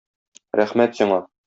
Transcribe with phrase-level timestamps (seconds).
[0.61, 1.25] Рәхмәт сиңа.